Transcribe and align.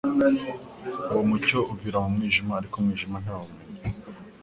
Uwo 1.11 1.21
mucyo 1.29 1.57
uvira 1.73 1.97
mu 2.03 2.09
mwijima, 2.15 2.51
ariko 2.59 2.75
umwijilna 2.77 3.17
ntiwawumenya." 3.21 3.89